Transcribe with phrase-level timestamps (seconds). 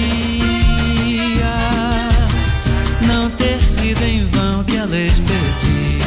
[3.02, 6.00] não ter sido em vão que ela expediu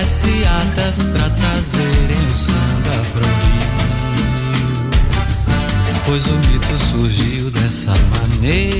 [0.00, 3.24] as ciatas pra trazerem o samba pro.
[6.04, 8.78] Pois o mito surgiu dessa maneira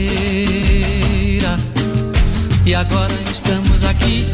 [2.66, 4.26] e agora estamos aqui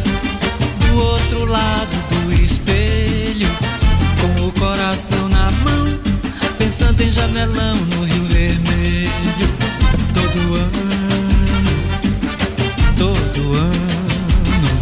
[0.80, 1.99] do outro lado
[4.60, 5.86] coração na mão
[6.58, 9.10] pensando em jamelão no Rio Vermelho.
[10.12, 10.82] Todo ano,
[12.98, 14.80] todo ano,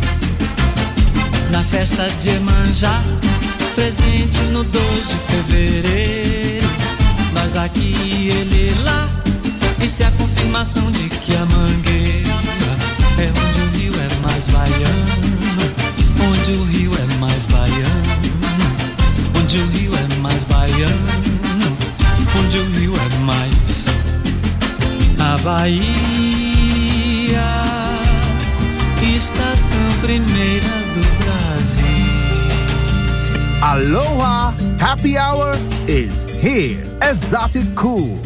[1.53, 3.01] na festa de Emanjá,
[3.77, 6.69] presente no 2 de fevereiro.
[7.33, 9.09] Nós aqui ele lá,
[9.81, 12.29] isso é a confirmação de que a mangueira
[13.17, 15.07] é onde o rio é mais baiano,
[16.21, 16.88] onde o rio
[19.49, 21.09] onde o rio é mais baiano
[22.39, 23.87] onde o rio é mais
[25.19, 25.81] a Bahia,
[29.17, 31.87] estação primeira do Brasil.
[33.63, 34.55] Aloha!
[34.79, 35.57] Happy Hour
[35.89, 36.79] is here.
[37.03, 38.21] Exotic Cool.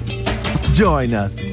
[0.75, 1.52] Join us.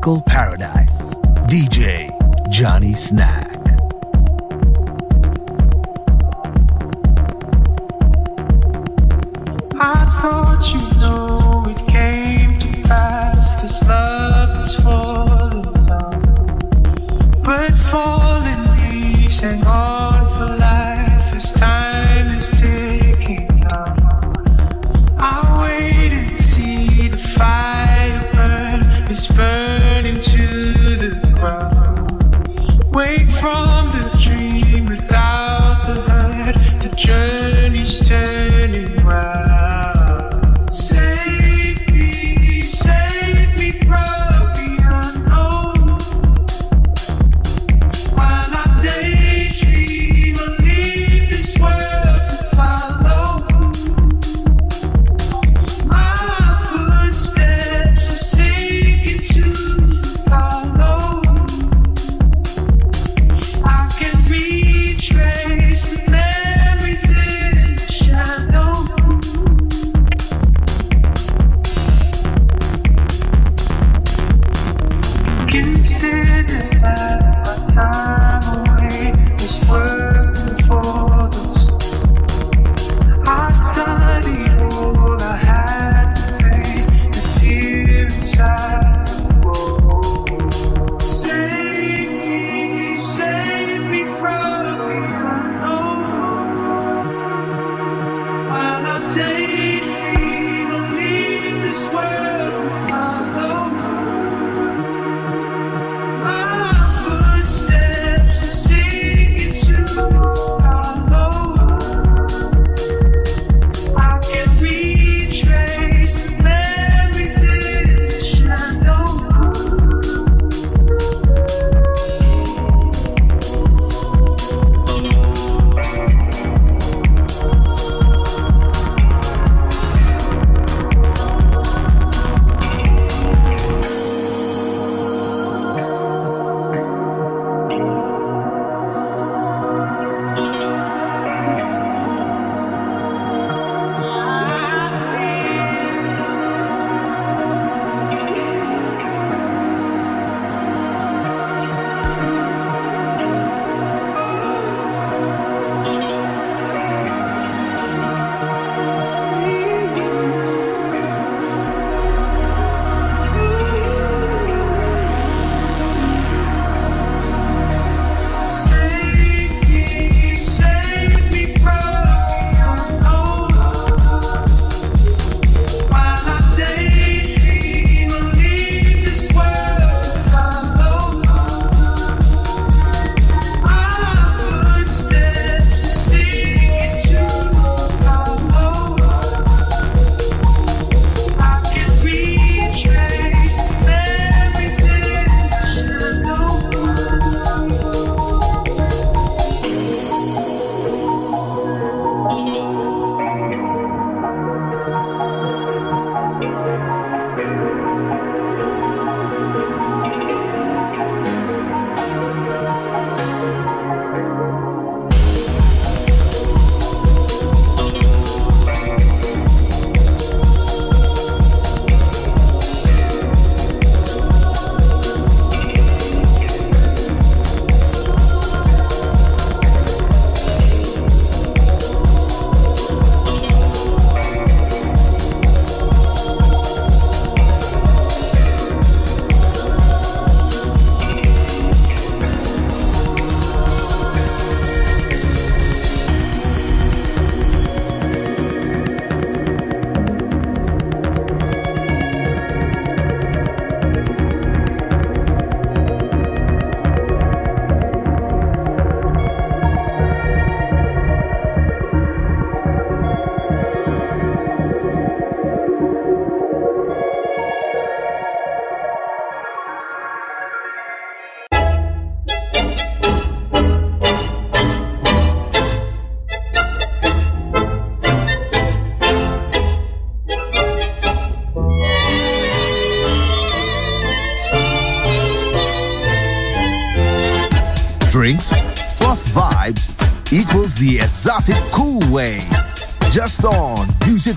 [0.00, 1.10] Tropical paradise.
[1.46, 2.10] DJ
[2.50, 3.49] Johnny Snack.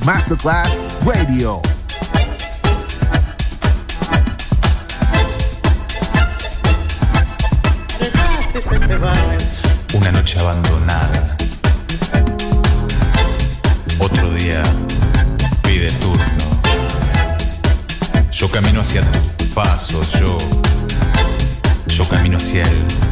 [0.02, 1.62] Masterclass Radio.
[9.94, 11.38] Una noche abandonada.
[14.00, 14.64] Otro día
[15.62, 16.24] pide turno.
[18.32, 19.02] Yo camino hacia
[19.38, 20.38] tus pasos, yo.
[21.88, 23.03] Yo camino hacia él.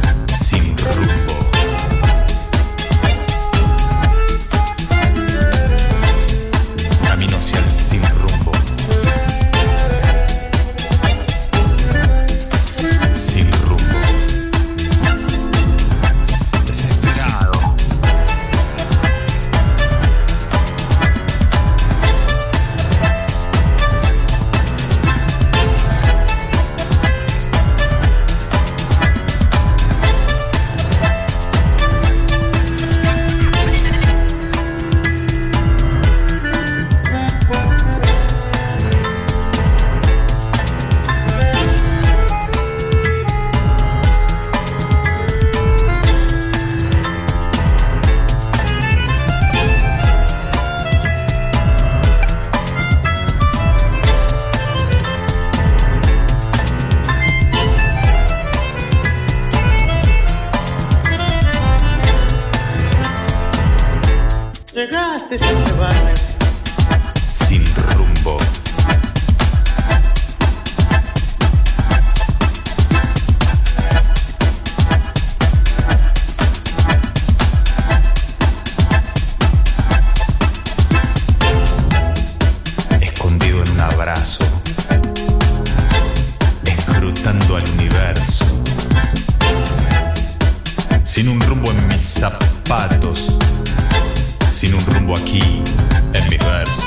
[96.14, 96.84] en mis versos.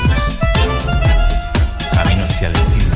[1.92, 2.95] Caminos hacia el cielo.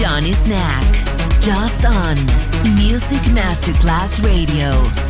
[0.00, 0.94] Johnny Snack.
[1.42, 2.16] Just on
[2.74, 5.09] Music Masterclass Radio.